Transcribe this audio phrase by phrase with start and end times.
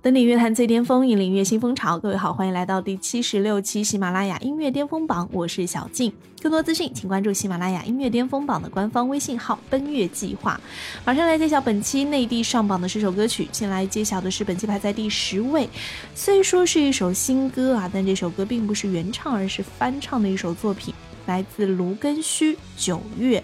[0.00, 1.98] 登顶乐坛最巅峰，引领乐新风潮。
[1.98, 6.12] 各位好，欢迎来到第七十六期喜马拉雅音乐巅峰榜，我是小静。
[6.40, 10.58] 更多资讯，请关注喜马拉雅音乐巅峰榜的官方微信号“奔月计划”。
[11.04, 13.48] 马上来揭晓本期内地上榜的十首歌曲。
[13.50, 15.68] 先来揭晓的是本期排在第十位，
[16.14, 20.94] 虽说是一首新歌啊，但这首歌并不是原唱，而是翻唱的一首作品，
[21.28, 23.38] 来自卢庚戌《九月》。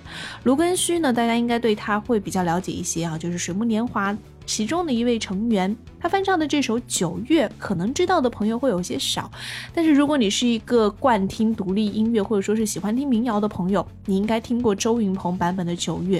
[0.45, 4.17] 卢庚戌呢，大家应该对他会比较了解一些啊，就是水木年华。
[4.47, 9.31] 其中的一位成员，他翻唱的这首《九月》，可能知道的朋友会有些少。
[9.75, 16.19] 但是如果你是一个惯听独立音乐，或者说是喜欢听民谣的朋友，你应该听过周云鹏版本的《九月》。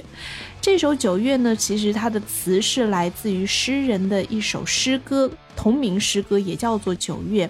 [0.59, 7.47] 这首《九月》呢，其实它的词是来自于诗人的一首诗歌，同名诗歌也叫做《九月》。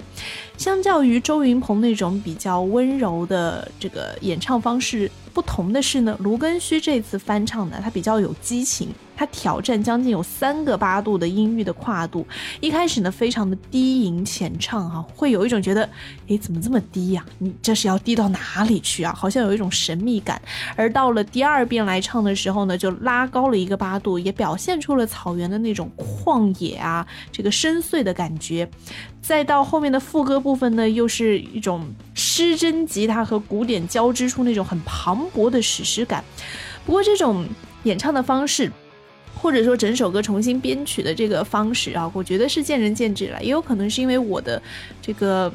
[0.58, 8.90] 相较于周云鹏那种比较温柔的这个演唱方式，不同的是呢，卢庚戌这次翻唱呢，他比较有激情。
[9.16, 12.26] 他挑战将近有三个八度的音域的跨度，
[12.60, 15.90] 一开始呢非常的低吟浅唱哈，会有一种觉得，
[16.28, 17.26] 诶，怎么这么低呀？
[17.40, 19.14] 你这是要低到哪里去啊？
[19.14, 20.42] 好像有一种神秘感。
[20.76, 28.70] 而到了第二遍来唱的时候呢，就拉高了一个八度，也表现出了草原的那种旷野啊，这个深邃的感觉。
[29.22, 36.24] 再到后面的副歌部分呢，又是一种失真吉他和古典交织出那种很磅礴的史诗感。
[36.86, 37.48] 不过这种
[37.84, 38.72] 演唱的方式。
[39.46, 44.60] 或者说整首歌重新编曲的这个方式啊，我觉得是见仁见智了，也有可能是因为我的
[45.00, 45.54] 这个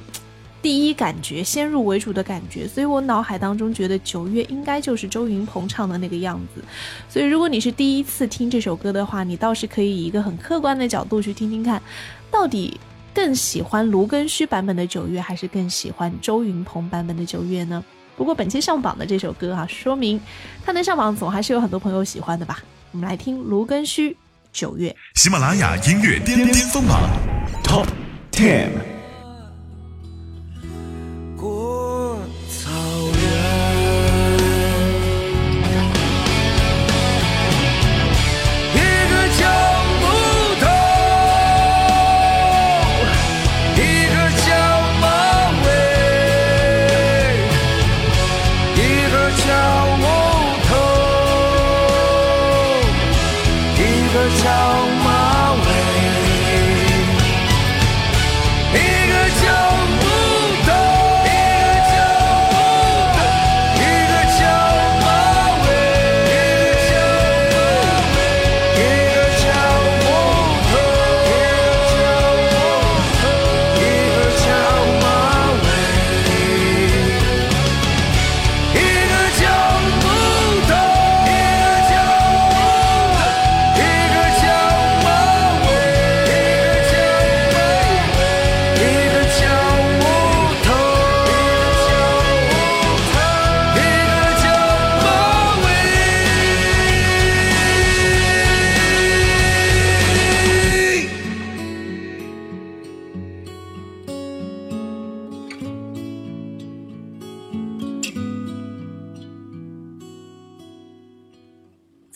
[0.62, 6.62] 第一感觉先入为主的感觉，所以我脑海当中觉得九月应该就是周云鹏唱的那个样子。
[7.08, 11.82] 所以如果你是第一次听这首歌的话，你倒是可以以一个很客观的角度去听听看，
[12.30, 12.78] 到底
[13.12, 17.84] 更喜欢卢庚戌版本的九月，还是更喜欢周云鹏版本的九月呢？
[18.16, 20.20] 不过本期上榜的这首歌哈，说明
[20.64, 22.62] 它能上榜，总还是有很多朋友喜欢的吧。
[22.92, 24.10] 我们来听卢庚戌
[24.52, 24.90] 《九月》。
[25.20, 27.08] 喜马拉雅音乐巅巅峰榜
[27.62, 27.86] Top
[28.32, 28.99] Ten。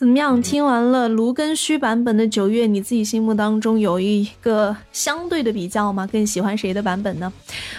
[0.04, 6.06] 怎么样听完了卢庚戌版本的九月，你自己心目当中有一个相对的比较吗？
[6.06, 7.32] 更喜欢谁的版本呢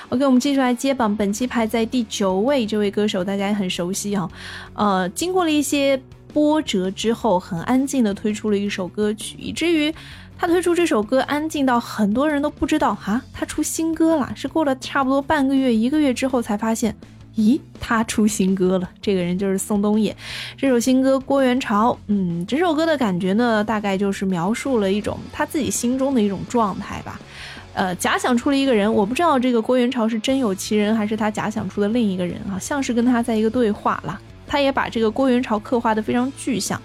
[0.10, 1.16] ？OK，我们继续来接榜。
[1.16, 4.28] 本期排在第九位这位歌手，大家也很熟悉哈。
[4.74, 6.02] 呃，经过了一些
[6.34, 9.94] 波折之后，很安静的推出了一首歌曲，以至于
[10.36, 14.34] 他推出这首歌安静到很多人都不知道哈，他出新歌了。
[14.36, 16.96] 是过了差不多半个月、一个月之后才发现。
[17.38, 20.16] 咦，他出新歌了，这个人就是宋冬野。
[20.58, 27.20] 这首新歌《郭元潮》，嗯，整首歌的感觉呢，大概就是描述了一种他自己心中的一种状态吧。
[27.74, 34.20] 呃，假想出了一个人，我不知道这个郭元潮是真有其人，还是他假想出的另一个人啊，像是跟他在一个对话了。
[34.48, 36.80] 他也把这个郭元潮刻画的非常具象。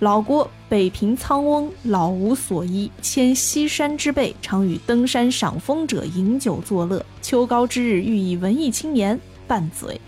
[0.00, 7.02] 老郭，北平苍翁，老无所依，迁西山之背，常与登山赏风者饮酒作乐。
[7.22, 9.18] 秋高之日，欲以文艺青年。
[9.46, 10.00] 拌嘴，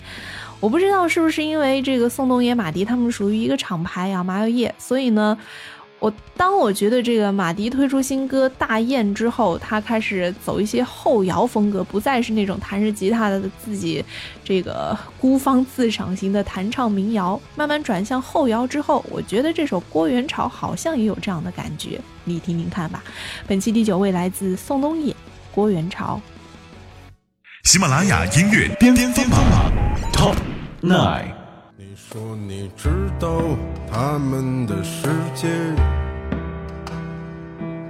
[0.61, 5.37] 我不知道是不是因为这个宋冬野、马迪他们属于一个厂牌啊，麻油叶，所以呢，
[5.99, 14.05] 我当我觉得这个马迪推出新歌《大雁》之后，他开始走一些后摇风格，不再是那种弹着吉他的自己
[14.45, 23.03] 这个孤芳自赏型的弹唱民谣，慢慢转向后摇之后，我觉得这首《郭元潮》好像也有这样的感觉，你听听看吧。
[23.47, 25.13] 本期第九位来自宋冬野，
[25.55, 26.21] 《郭元潮》。
[27.67, 29.41] 喜马拉雅音乐巅巅巅榜
[30.13, 30.37] Top
[30.81, 31.33] Nine。
[31.77, 33.43] 你说你知道
[33.91, 35.49] 他们的世界，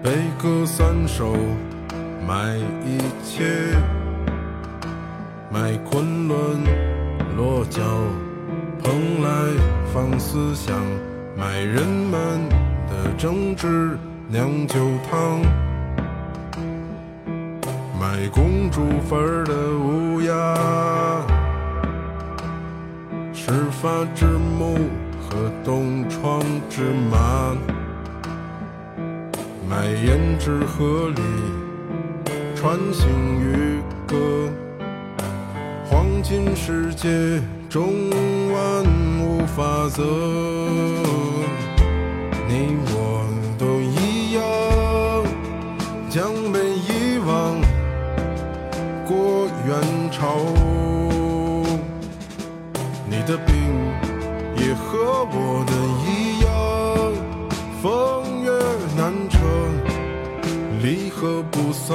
[0.02, 1.36] 悲歌三首，
[2.26, 2.56] 卖
[2.86, 3.44] 一切，
[5.50, 6.38] 卖昆仑
[7.36, 7.82] 落脚，
[8.82, 9.28] 蓬莱
[9.92, 10.74] 放思想，
[11.36, 12.48] 卖人们
[12.88, 13.98] 的政治
[14.30, 14.78] 酿酒
[15.10, 15.65] 汤。
[17.98, 20.54] 卖公主坟的乌鸦，
[23.32, 24.76] 始发之木
[25.18, 27.56] 和东窗之马，
[29.66, 31.22] 卖胭脂河里
[32.54, 33.08] 穿行
[33.40, 34.16] 渔歌，
[35.88, 37.08] 黄金世界
[37.70, 38.10] 中
[38.52, 38.84] 万
[39.22, 40.02] 物法则，
[42.46, 42.76] 你
[50.18, 50.38] 潮，
[53.06, 53.54] 你的病
[54.56, 55.72] 也和我的
[56.06, 56.48] 一样，
[57.82, 57.84] 风
[58.42, 58.50] 月
[58.96, 59.38] 难成，
[60.82, 61.94] 离合不骚，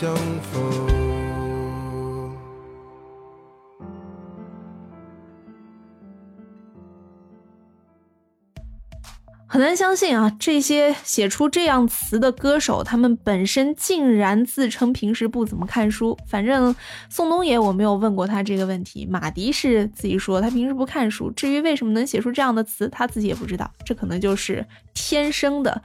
[0.00, 0.88] 相逢。
[9.46, 16.16] 很难相信啊，这些写出这样词的歌手，他们本身竟然自称平时不怎么看书。
[16.26, 16.74] 反正
[17.10, 21.30] 宋冬野我没有问过他这个问题，马迪是自己说他平时不看书。
[21.32, 23.70] 至于为什么能写出这样的词，他自己也不知道。
[23.84, 25.82] 这可能就是天生的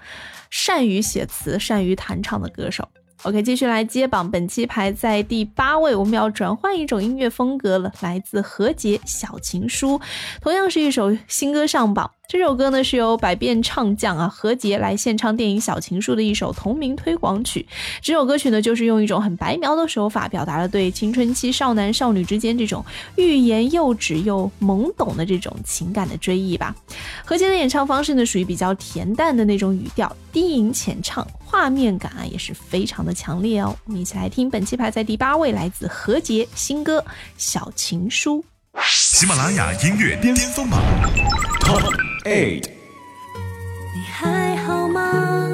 [0.50, 2.88] 善于写词、善于弹唱的歌手。
[3.26, 5.96] OK，继续来接榜，本期排在第八位。
[5.96, 9.98] 我们要转换一种音乐风格了，来自何洁《小情书》，
[10.42, 12.12] 同样是一首新歌上榜。
[12.28, 17.66] 这首歌呢是由百变唱将啊何洁来献唱电影《小情书》的一首同名推广曲。
[18.00, 22.86] 这首歌曲呢就是用一种很白描的手法，表达了对青春期少男少女之间这种
[23.16, 26.76] 欲言又止又懵懂的这种情感的追忆吧。
[27.24, 33.74] 何洁的演唱方式呢属于比较恬淡的那种语调，低吟浅唱，画面感啊也是非常的强烈哦。
[33.86, 37.00] 我们一起来听本期排在第八位，来自何洁新歌
[37.38, 38.44] 《小情书》。
[38.86, 40.82] 喜马拉雅音乐巅峰榜
[41.62, 41.82] Top
[42.26, 42.66] Eight。
[43.96, 45.48] 你还好吗？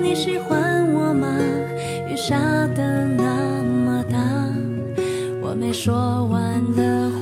[0.00, 1.28] 你喜欢我吗？
[2.08, 2.38] 雨下
[2.74, 4.16] 的那么大，
[5.42, 7.21] 我没说完的话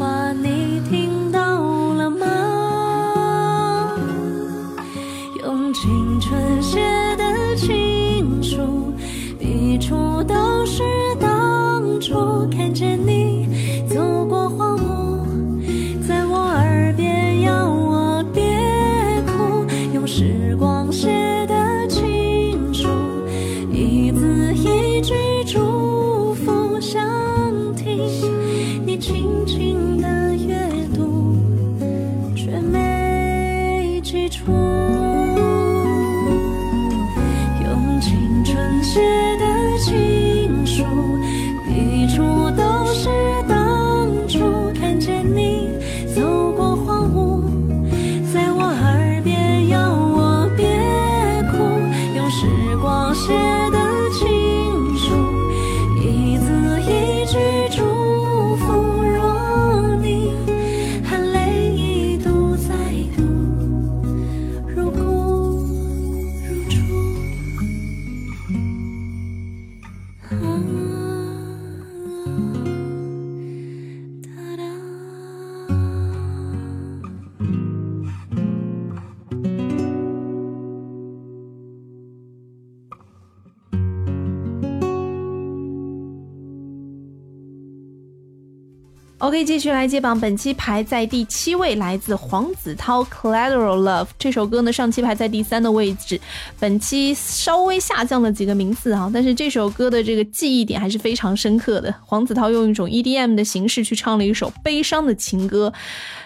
[9.91, 10.85] 处都是
[11.19, 13.40] 当初看见你
[89.31, 96.21] OK，继续来接榜，本期排在第七位，来自黄子韬《Collateral Love》这首歌呢，上期排在第三的位置，
[96.59, 101.95] 本期稍微下降了几个名次啊，但是这首歌的这个记忆点还是非常深刻的。
[102.05, 105.73] 黄子韬用一种 EDM 的形式去唱了一首悲伤的情歌，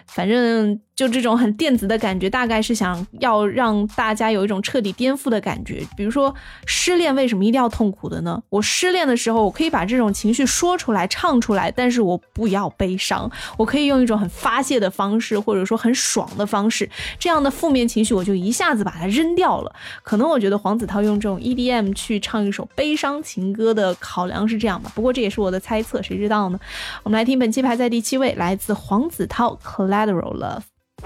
[0.06, 5.82] 反正就这种很电子的感觉，大概是想要让大家有一种彻底颠覆的感觉。
[5.96, 6.32] 比如说，
[6.66, 8.40] 失恋为什么一定要痛苦的呢？
[8.49, 19.75] 我失恋的时候，我可以把这种情绪说出来、唱出来，但是我不要悲伤，我可以用一种很发泄的方式，或者说很爽的方式，这样的负面情绪我就一下子把它扔掉了。
[20.04, 26.61] 可能我觉得黄子韬用这种 EDM 去唱一首悲伤情歌的考量是这样吧，不过这也是我的猜测，谁知道呢？
[27.02, 29.52] 我们来听本期排在第七位，来自黄子韬
[29.94, 30.62] 《Collateral Love》。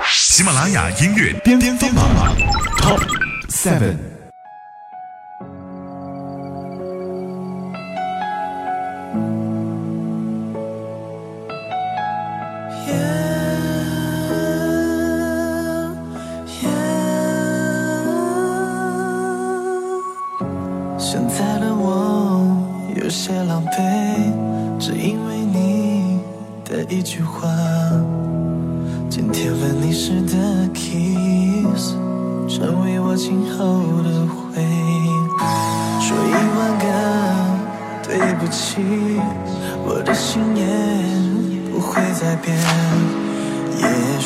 [0.07, 2.35] 喜马拉雅音乐巅巅峰榜
[2.79, 3.03] Top
[3.51, 4.18] Seven。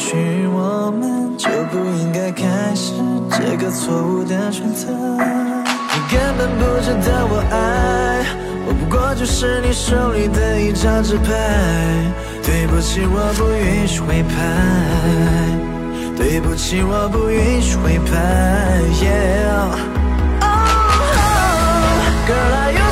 [0.02, 0.16] 许
[0.48, 2.92] 我们就不应该开始
[3.30, 4.90] 这个错误的选择。
[4.90, 8.26] 你根本不值得我爱，
[8.66, 11.30] 我不过就是你手里的一张纸牌。
[12.42, 14.34] 对不起，我不允许回拍。
[16.16, 18.10] 对不起，我不允许回拍。
[19.00, 19.70] Yeah.
[20.42, 20.66] Oh,
[22.26, 22.91] girl, iu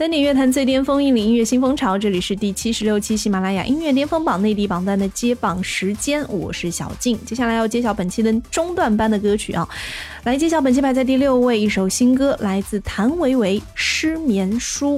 [0.00, 1.98] 登顶乐坛最巅峰，引领音乐新风潮。
[1.98, 7.22] 这里是第七十六期喜马拉雅音乐巅峰榜内地榜单的揭榜时间，我是小静。
[7.26, 9.68] 接下来要揭晓本期的中段班的歌曲啊，
[10.24, 14.96] 来揭晓本期排在第六位一首新歌，来自谭维维《失眠书》。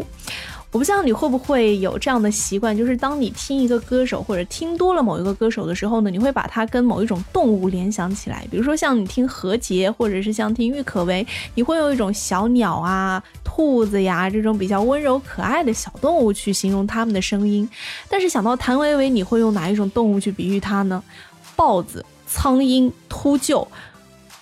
[0.73, 8.47] 我不知道你会不会有这样的习惯，就是当你听一个歌手或者听多了某一个歌手的时候呢，你会把它跟某一种动物联想起来。
[8.51, 17.69] 比如说像你听何洁，或者是像听郁可唯，你会用一种小鸟啊、兔子呀这种比较温柔可爱的小动物去形容它们的声音。
[18.09, 21.03] 但是想到谭维维，你会用哪一种动物去比喻它呢？
[21.55, 23.67] 豹子、苍蝇、秃鹫。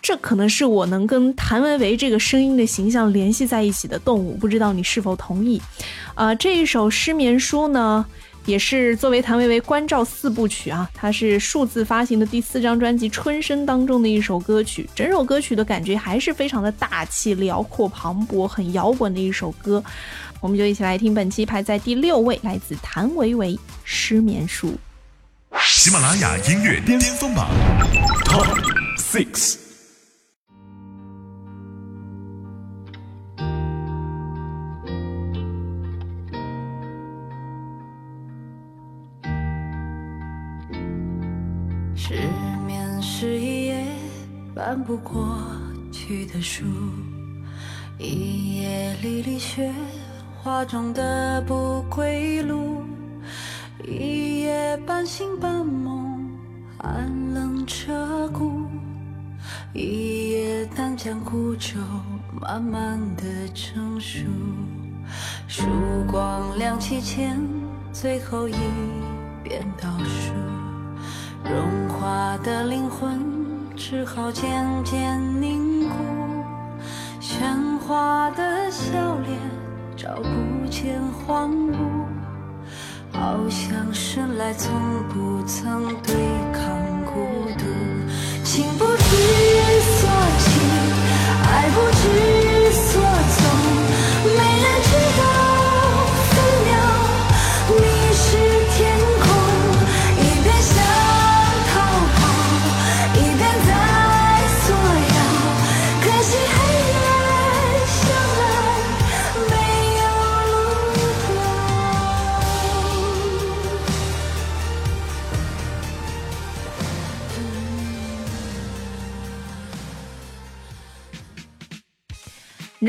[0.02, 5.60] 这可能是我能跟谭维维这个声音的形象联系在一起的动物，不知道你是否同意？
[6.14, 8.04] 呃，这一首《失眠书》呢，
[8.46, 14.88] 也是作为谭维维关照四部曲啊，它是数字发行的第四张专辑《春生》当中的一首歌曲。
[14.94, 19.82] 整首歌曲的感觉还是非常的大气、辽阔、磅礴，很摇滚的一首歌。
[20.40, 23.54] 我们就一起来听本期排在第六位，来自谭维维
[23.84, 24.68] 《失眠书》。
[25.62, 27.50] 喜马拉雅音乐巅峰榜
[28.24, 28.46] Top
[28.96, 29.69] Six。
[44.60, 45.38] 翻不过
[45.90, 46.66] 去的书，
[47.98, 49.72] 一页离离雪
[50.36, 52.82] 花中的不归路，
[53.82, 56.30] 一夜半醒半梦，
[56.76, 58.66] 寒冷彻骨，
[59.72, 61.78] 一夜单江孤舟
[62.38, 63.24] 慢慢的
[63.54, 64.26] 成熟，
[65.48, 65.64] 曙
[66.06, 67.40] 光亮起前
[67.94, 68.52] 最后一
[69.42, 70.34] 遍倒数。
[71.42, 73.39] 融化的灵魂
[73.82, 74.44] 只好渐
[74.84, 75.94] 渐凝固，
[77.18, 78.92] 喧哗的笑
[79.24, 79.38] 脸
[79.96, 82.04] 找不见荒芜，
[83.10, 84.70] 好像生来从
[85.08, 86.14] 不曾对
[86.52, 86.62] 抗
[87.06, 87.64] 孤独。
[88.44, 89.16] 情不知
[89.80, 90.60] 所起，
[91.42, 92.39] 爱不知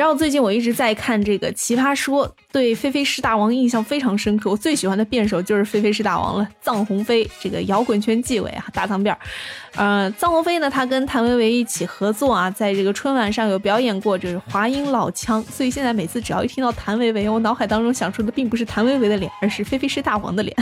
[0.02, 4.50] 知道最近我一直在看这个《奇葩说》，对菲菲是大王印象非常深刻。
[4.50, 9.20] 我最喜欢的辩手就是菲菲是大王了，臧鸿飞，这个摇滚圈纪委啊，大脏辫儿。
[9.76, 15.40] 呃，臧鸿飞呢，他跟谭维维一起合作啊，在这个春晚上有表演过，就是华阴老腔。
[15.44, 20.58] 所以现在每次只要一听到谭维维，我脑海当中想出的并不是谭维维的脸，而是菲菲是大王的脸。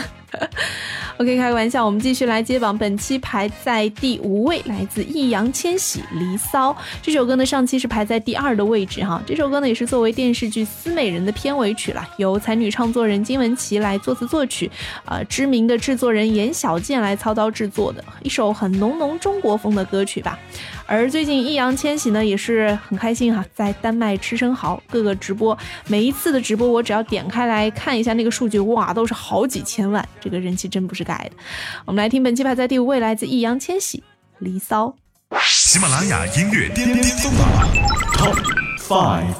[1.17, 2.77] OK，开个玩笑，我们继续来接榜。
[2.77, 9.21] 本期排在第五位，来自易烊千玺《离骚》这首歌呢，上期是排在第二的位置哈。
[9.29, 14.69] 这首歌呢，也是作为电视剧《思美人》的片尾曲了，由才女唱作人金玟岐来作词作曲，
[15.05, 20.39] 呃，知名的制作人严小健来操刀制作的一首很浓浓中国风的歌曲吧。
[20.87, 25.55] 而最近易烊千玺呢也是很开心哈，在丹麦吃生蚝，各个直播，
[25.85, 31.37] 每一次的直播我只要点开来看一下那个数据，哇，都是好几千万，这个人气真不是盖的。
[31.85, 33.99] 我们来听本期排在第五位，来自易烊千玺
[34.39, 34.87] 《离骚》。
[35.45, 37.47] 喜马拉雅音乐巅巅峰榜
[38.89, 39.35] Five。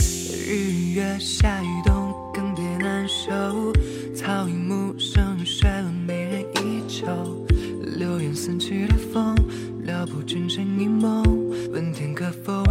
[0.00, 3.72] 日月下雨冬，更迭难收。
[4.16, 7.06] 草影木生衰落，美人依旧。
[7.96, 9.36] 流言散去的风，
[9.84, 11.22] 撩拨君生一梦。
[11.70, 12.64] 问天可否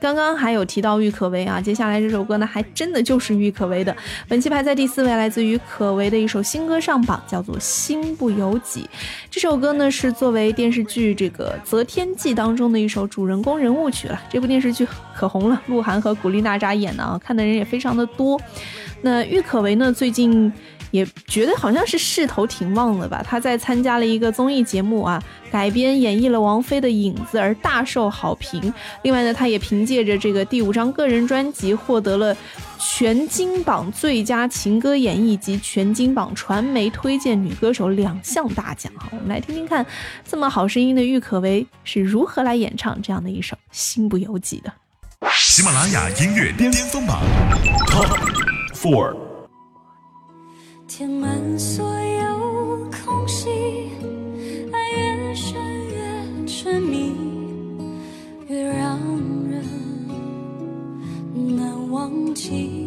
[0.00, 3.94] 刚刚还有提到郁可唯啊，接下来这首歌呢，还真的就是郁可唯的。
[4.28, 8.82] 本期排在第四位，来自于可唯的一首新歌上榜，叫做《心不由己》。
[9.30, 14.20] 这首歌呢，是作为电视剧这个《择天记》当中的一首主人公人物曲了。
[14.30, 18.40] 这部电视剧可红了，鹿晗和古力娜扎演的啊，看的人也非常的多。
[19.02, 20.52] 那郁可唯呢，最近
[20.90, 23.24] 也觉得好像是势头挺旺的吧。
[23.26, 28.72] 他在参加了一个综艺节目啊，改编演绎了王菲的《影子》而大受好评。
[29.02, 32.36] 另外呢，他也凭借着这个第五张个人专辑获得了
[32.78, 39.08] 全金榜最佳情歌演绎及全金榜传媒推荐女歌手两项大奖哈。
[39.10, 39.84] 我们来听听看，
[40.26, 44.72] 这么好声音的郁可唯是如何来演唱这样的一首《心不由己》的。
[45.32, 47.20] 喜马拉雅音乐巅巅峰榜
[47.88, 48.16] Top
[48.74, 49.27] Four。
[50.98, 53.48] 填满所有空隙，
[54.72, 55.54] 爱越深
[55.92, 57.14] 越沉迷，
[58.48, 58.98] 越让
[59.48, 59.64] 人
[61.56, 62.77] 难忘记，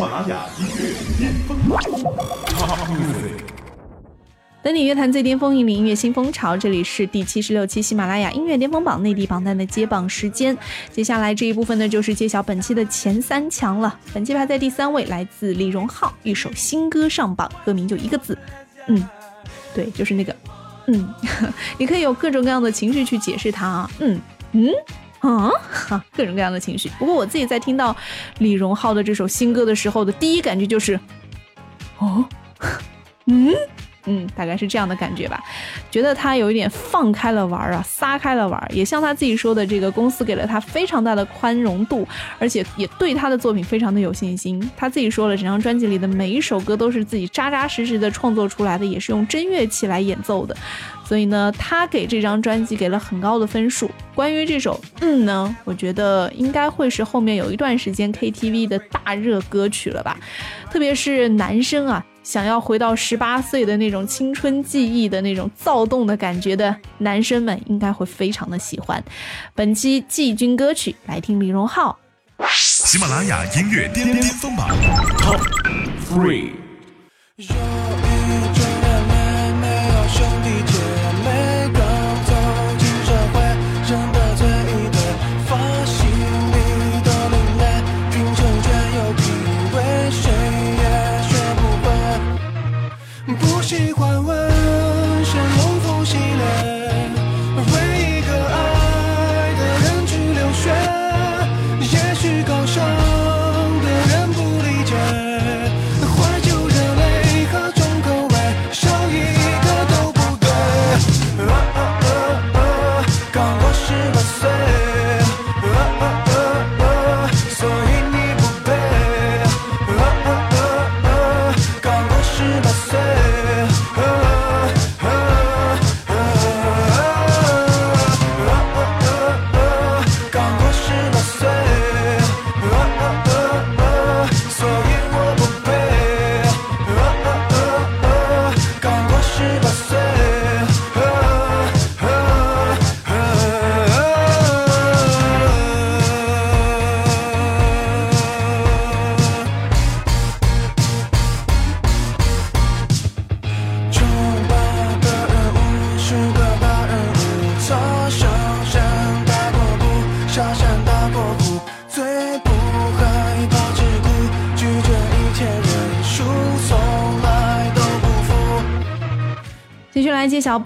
[0.00, 1.78] 喜马拉雅音乐巅峰榜。
[4.62, 6.56] 等你乐坛最巅峰，引领音乐新风潮。
[6.56, 10.56] 这里是第七十六期喜马拉雅音乐巅峰榜内地榜单的接榜时间。
[10.90, 13.94] 接下来这一部分呢，就是揭晓本期的前三强了。
[14.14, 18.38] 本期排在第三位，来自李荣浩，一首新歌上榜，歌名就一个字，
[18.86, 19.06] 嗯，
[19.74, 20.34] 对，就是那个，
[20.86, 21.12] 嗯，
[21.76, 24.18] 你可以有各种各样的情绪去解释它啊，嗯
[24.52, 24.70] 嗯。
[25.22, 26.90] 嗯，哈，各种各样的情绪。
[26.98, 27.94] 不过我自己在听到
[28.38, 30.98] 李荣浩的这首新歌的时候的第一感觉就是，
[31.98, 32.24] 哦，
[33.26, 33.54] 嗯，
[34.06, 35.42] 嗯，大概是这样的感觉吧。
[35.90, 42.06] 觉得他有一点放开了玩啊，撒开了玩，也像他自己说的，这个公司给了他非常大的宽容度，
[42.38, 44.58] 而且也对他的作品非常的有信心。
[44.76, 50.56] 他自己说了，整张专辑里的每一首歌都是自己扎扎实实的创作出来的，也是用真乐器来演奏的。
[51.04, 53.90] 所以呢，他给这张专辑给了很高的分数。
[54.14, 60.16] 关于这首《嗯》呢，我觉得应该会是后面有一段时间 KTV 的大热歌曲了吧。
[60.70, 69.02] 特别是男生啊，想要回到十八岁的那种青春记忆的那种躁动的感觉的男生们，应该会非常的喜欢。
[69.54, 71.98] 本期季军歌曲，来听李荣浩。
[72.56, 74.68] 喜马拉雅音乐巅巅峰榜
[75.18, 75.40] Top
[76.08, 76.50] Three。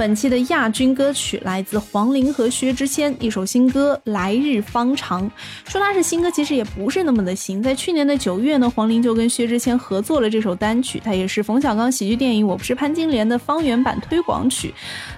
[0.05, 5.27] 本期的亚军歌曲，来自黄龄和薛之谦一首新歌《来日方长》。
[5.67, 7.63] 说它是新歌，其实也不是那么的新。
[7.63, 14.75] 在去年的九月呢，黄龄就跟薛之谦合作了这首单曲，它也是冯小刚喜剧电影《我不是潘金莲》的方言版推广曲。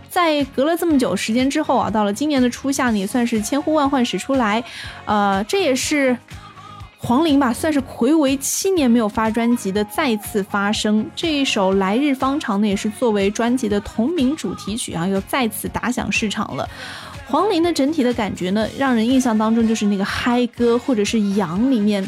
[0.08, 4.62] 在隔了这么久时间之后啊，到了今年的初夏呢，也算是千呼万唤始出来，
[5.04, 6.16] 呃，这也是
[7.06, 11.08] 黄龄吧，算是暌违七年没有发专辑的再次发声。
[11.14, 16.68] 这一首《来日方长》呢，也是作为专辑的同名主题曲啊，又再次打响市场了。
[17.28, 22.02] 黄龄的整体的感觉呢，让人印象当中就是那个嗨歌或者是羊里面，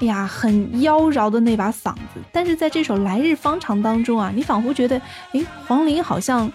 [0.00, 2.20] 哎呀，很妖娆的那把嗓子。
[2.30, 5.00] 但是在这首《来日方长》当中啊，你仿佛觉得，
[5.32, 6.52] 诶，黄龄好像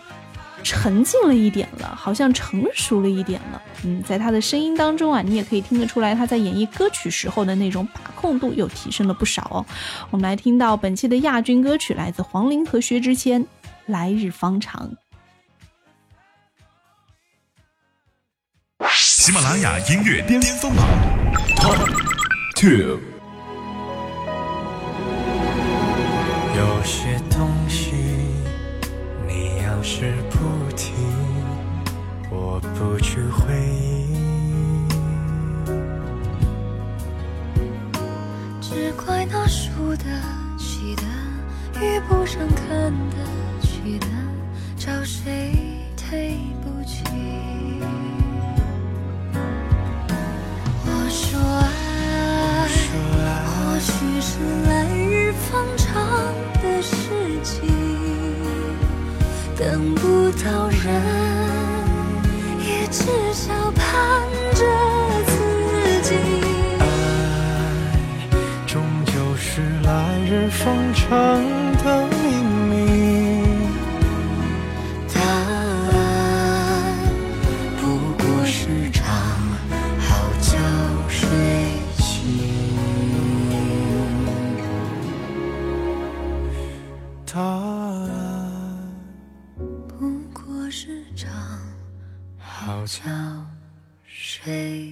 [0.63, 3.61] 沉静了一点了，好像成熟了一点了。
[3.83, 9.65] 嗯，在他的声音当中啊，你也可以听得出来，他在演绎歌曲时候的那种把控度又提升了不少哦。
[10.09, 13.43] 我们来听到本期的亚军歌曲，来自黄龄和薛之谦，
[13.85, 14.89] 《来日方长》。
[18.89, 20.87] 喜马拉雅音乐巅峰榜
[22.55, 22.99] Two。
[26.55, 27.19] 有些
[29.99, 30.37] 是不
[30.75, 30.93] 停，
[32.29, 33.86] 我不去回忆。
[87.37, 88.91] 答案
[89.87, 91.31] 不过是场
[92.35, 93.03] 好觉
[94.03, 94.91] 睡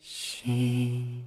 [0.00, 1.17] 醒。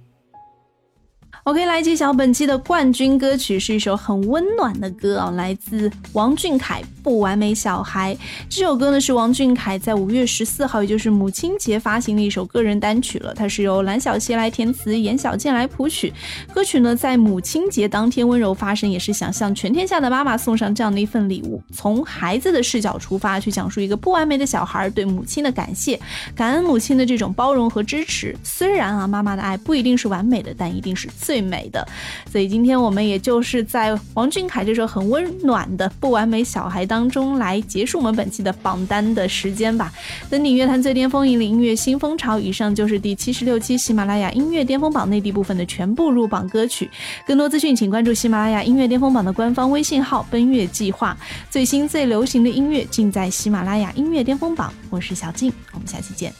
[1.44, 8.14] OK，来揭晓本期的冠军歌曲是一首很温暖的歌啊，来自王俊凯《不完美小孩》。
[8.48, 13.34] 这首歌呢是王俊凯在五月十四号，也就是母亲节发行的一首个人单曲了。
[13.34, 16.12] 它是由蓝小溪来填词，严小健来谱曲。
[16.54, 25.98] 歌曲呢在母亲节当天温柔发声，也是想向全天下的妈妈送上这样的一份礼物，从孩子的视角出发，去讲述一个不完美的小孩对母亲的感谢，
[26.36, 28.32] 感恩母亲的这种包容和支持。
[28.44, 31.31] 虽然啊，妈妈的爱不一定是完美的，但一定是最。
[31.32, 31.88] 最美的，
[32.30, 39.90] 所以今天我们也就是在王俊凯这首很温暖的《不完美小孩》当中来结束我们本期的榜单的时间吧。
[40.28, 42.38] 登顶乐坛最巅峰，引领音乐新风潮。
[42.38, 46.90] 以上就是第七十六期喜马拉雅音乐巅峰榜内地部分的全部入榜歌曲。
[47.26, 51.16] 更多资讯，请关注喜马拉雅音乐巅峰榜的官方微信号“奔月计划”。
[51.48, 54.70] 最新最流行的音乐尽在喜马拉雅音乐巅峰榜。
[54.90, 56.30] 我是小静，我们下期见。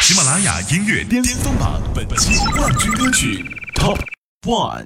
[0.00, 3.59] 喜马拉雅音乐巅峰榜本期冠军歌曲。
[3.80, 3.98] Top
[4.44, 4.84] One。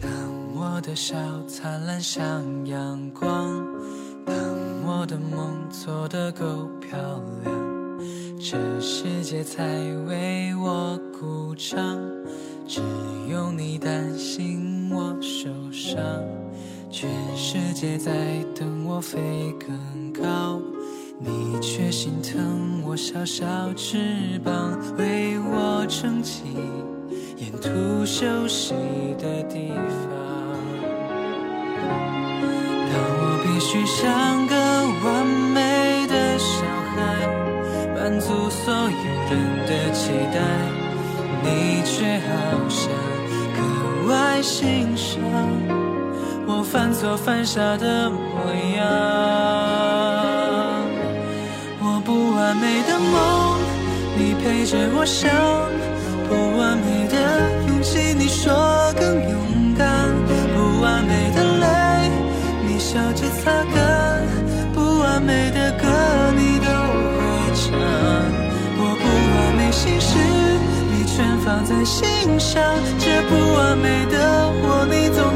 [0.00, 0.10] 当
[0.54, 1.16] 我的笑
[1.48, 3.50] 灿烂像阳光，
[4.24, 4.36] 当
[4.84, 6.96] 我的梦做得够漂
[7.42, 7.65] 亮。
[8.48, 9.64] 这世界才
[10.06, 11.98] 为我鼓掌，
[12.64, 12.80] 只
[13.28, 15.98] 有你担心我受伤。
[16.88, 18.12] 全世界在
[18.54, 19.18] 等我飞
[19.58, 20.62] 更高，
[21.18, 26.44] 你却心疼我小小翅膀，为我撑起
[27.38, 28.74] 沿途休息
[29.18, 30.08] 的地方。
[32.92, 34.55] 当我必须像个
[38.26, 38.80] 足所有
[39.30, 39.32] 人
[39.68, 40.38] 的期待，
[41.44, 42.28] 你却好
[42.68, 42.90] 像
[43.54, 43.58] 格
[44.10, 45.14] 外欣赏
[46.44, 48.18] 我犯错犯傻的模
[48.76, 48.82] 样。
[51.78, 53.60] 我不完美的梦，
[54.18, 55.30] 你陪着我想；
[56.28, 57.14] 不完美的
[57.68, 59.86] 勇气，你说更勇敢；
[60.52, 61.64] 不完美的泪，
[62.66, 64.26] 你笑着擦干；
[64.74, 65.86] 不完美的歌，
[66.36, 66.55] 你。
[67.72, 70.18] 我不完美心事，
[70.90, 72.62] 你全放在心上。
[72.98, 75.35] 这不完美的我，你总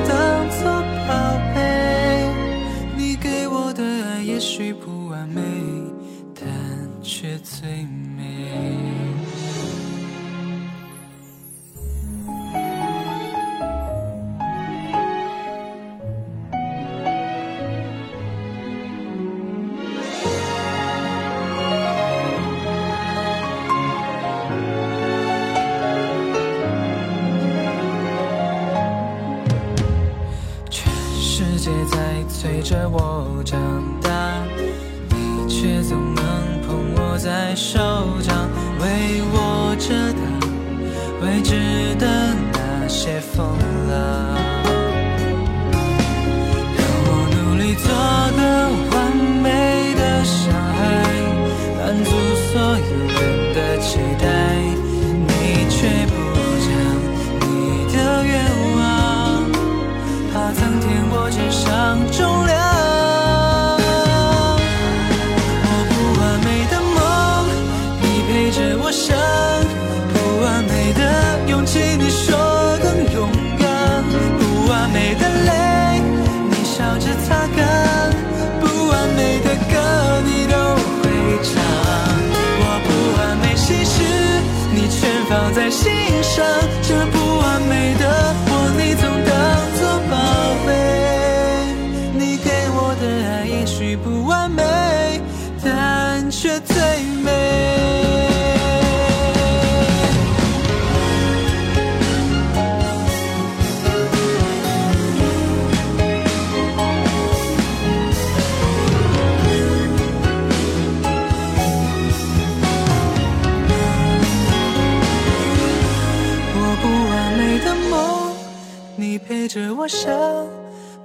[119.80, 120.12] 我想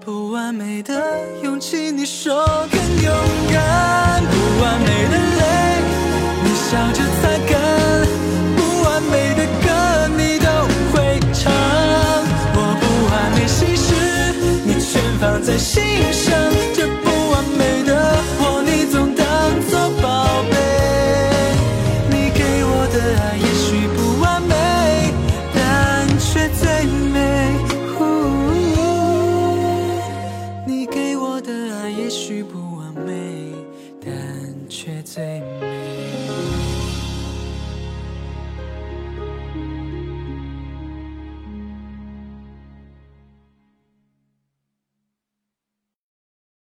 [0.03, 0.93] 不完美的
[1.41, 3.15] 勇气，你说更勇
[3.49, 5.43] 敢；不完美的泪，
[6.43, 7.55] 你笑着擦干；
[8.57, 9.71] 不完美的歌，
[10.17, 10.47] 你都
[10.91, 11.53] 会唱。
[12.53, 12.83] 我不
[13.13, 13.95] 完美心事，
[14.65, 16.74] 你全放在心上。